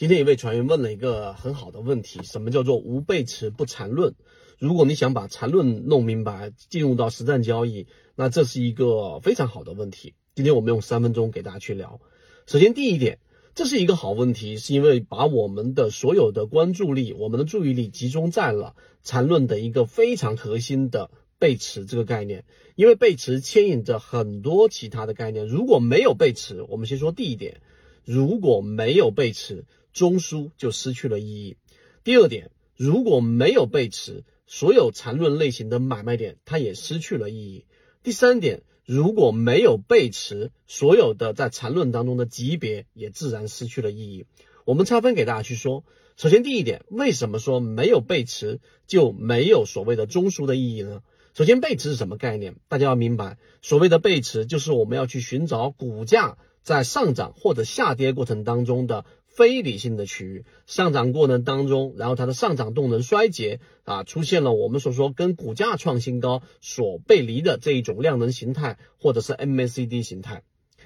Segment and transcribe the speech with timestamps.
[0.00, 4.14] 今天一位船员问了一个很好的问题：什么叫做无背驰不缠论？
[4.58, 10.14] 如果你想把缠论弄明白，进入到实战交易，那这是一个非常好的问题。
[10.34, 12.00] 今天我们用三分钟给大家去聊。
[12.46, 13.18] 首先，第一点，
[13.54, 22.46] 这是一个好问题，是因为把我们的所有的关注力、我们的注意力集中在了缠论的一个非常核心的背驰这个概念。
[22.74, 27.60] 因为背驰牵引着很多其他的概念，如果没有背驰，我们先说第一点，
[28.06, 29.66] 如果没有背驰。
[29.92, 31.56] 中枢就失去了意义。
[32.02, 37.66] 第二点，如果没有背驰，所有缠论类型的买卖点它也失去了意义。
[38.02, 44.26] 第三点，如果没有背驰，所有的在缠论当中的级别也自然失去了意义。
[44.64, 45.84] 我们拆分给大家去说。
[46.16, 51.02] 首先，第一点，为什么说没有背驰就没有所谓的中枢的意义呢？
[51.34, 52.56] 首先，背驰是什么概念？
[52.68, 59.04] 大家要明白，所谓的背驰就是我们要去寻找股价在上涨或者下跌过程当中的。
[59.32, 70.42] 非理性的区域上涨过程当中，然后它的上涨动能衰竭啊，出现了我们所说跟股价创新高所背离的这一种量能形态，或者是 MACD 形态。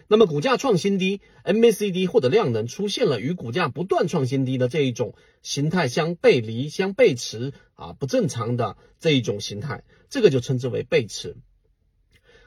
[0.08, 11.36] 那么股价创新低，MACD 或者量能出现了与股价不断创新低的这一种形态相背离、相背驰啊，不正常的这一种形态，这个就称之为背驰。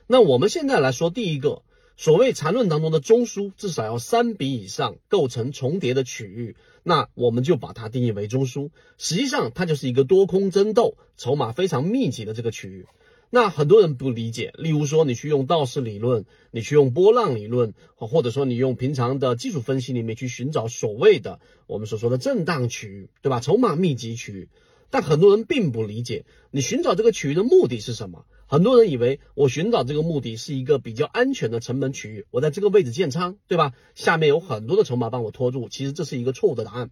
[0.05, 1.64] 那我们现在来说第一个。
[1.97, 8.69] 所谓缠论当中的中枢至少要三笔以上构成重叠的区域，那我们就把它定义为中枢。
[8.99, 12.85] 实际上，它就是一个多空争斗、筹码非常密集的这个区域。
[13.31, 23.39] 那很多人不理解，例如说你去用道氏理论，你去用波浪理论，或者说你用平常的技术分析里面去寻找所谓的我们所说的震荡区域，对吧？
[23.39, 24.49] 筹码密集区域。
[24.89, 28.25] 但很多人并不理解，你寻找这个区域的目的是什么？
[28.49, 33.73] 很多人以为我寻找这个目的是一个比较安全的成本区域，我在这个位置建仓，对吧？
[33.93, 36.89] 下面有很多的筹码帮我拖住，其实这是一个错误的答案。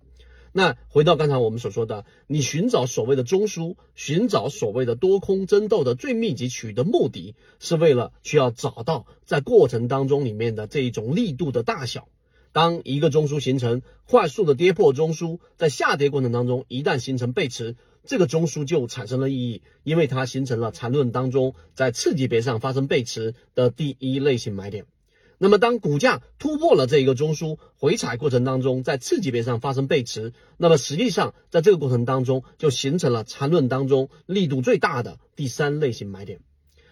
[0.51, 12.07] 那回到刚才我们所说的，你寻找所谓的中枢，寻找所谓的多空争斗的最密集区域的目的，是为了需要找到在过程当中里面的这一种力度的大小。
[12.53, 24.85] 当一个中枢形成，快速的跌破中枢，在下跌过程当中，一旦形成背驰，这个中枢就产生了意义，因为它形成了缠论当中在次级别上发生背驰的第一类型买点。
[25.37, 36.39] 那么，当股价突破了这一个中枢，回踩过程当中在次级别上发生背驰，那么实际上在这个过程当中就形成了缠论当中力度最大的第三类型买点。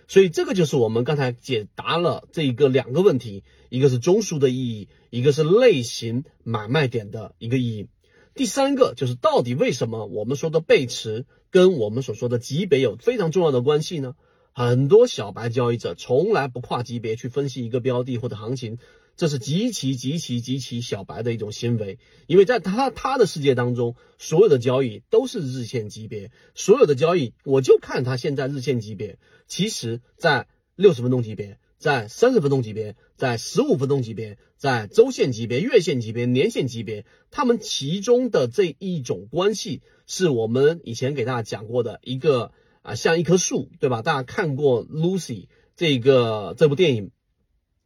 [0.09, 7.87] 所以这个就是我们刚才解答了这一个两个问题，一个是中枢的意义，一个是类型买卖点的一个意义。
[8.35, 14.15] 第三个就是到底为什么我们说的背驰跟我们所说的级别有非常重要的关系呢？
[14.53, 18.77] 很多小白交易者从来不跨级别去分析一个标的或者行情。
[19.15, 29.19] 这是极其极其极其小白的一种行为，因为在他他的世界当中，所有的交易都是日线级别，所有的交易我就看他现在日线级别。
[29.45, 42.51] 其实，在六十分钟级别，在三十分钟级别，在十五分钟级别，在周线级别、月线级别、年线级别，他们其中的这一种关系，是我们以前给大家讲过的一个
[42.81, 44.01] 啊，像一棵树，对吧？
[44.01, 47.11] 大家看过 Lucy 这个这部电影，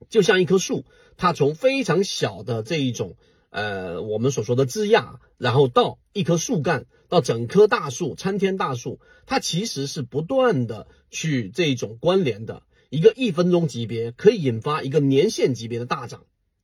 [0.10, 0.86] 就像一棵树。
[1.20, 3.16] 它从非常小的这一种，
[3.50, 12.62] 呃，我们所说的枝桠，然后到一棵树干，到整棵大树，参天大树，它其实是不断的去这种关联的。
[12.90, 16.24] 一个一分钟级别可以引发一个年限级别的大涨，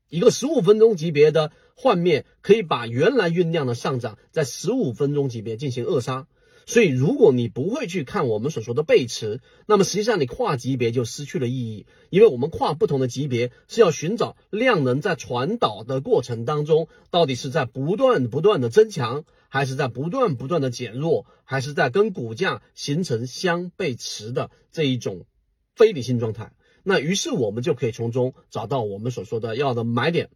[0.09, 6.27] 一个十五分钟级别的幻灭可以把原来酝酿的上涨在十五分钟级别进行扼杀。
[6.65, 25.25] 所以，如果你不会去看我们所说的背驰，那么实际上你跨级别就失去了意义，因为我们跨不同的级别是要寻找量能在传导的过程当中，到底是在不断不断的增强，还是在不断不断的减弱，还是在跟股价形成相背驰的这一种
[25.75, 26.51] 非理性状态。
[26.83, 30.29] 那于是我们就可以从中找到我们所说的要的买点、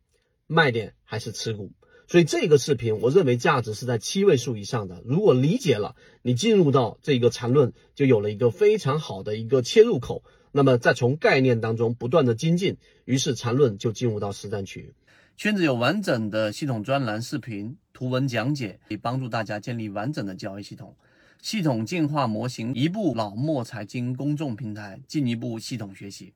[0.48, 1.72] 卖点还是持股。
[2.10, 5.04] 所以这个视频，我认为价值是在七位数以上的。
[5.06, 10.24] 如果理解了，你进入到这个缠论，就有了一个非常好的一个切入口。
[10.54, 14.94] 那么再从概念当中不断的精进，于是缠论就进入到实战区。
[15.36, 20.96] 圈子有完整的系统专栏、视频、图文讲解，可以帮助大家建立完整的交易系统。
[21.42, 26.34] 系统进化模型，一步老墨财经公众平台，进一步系统学习。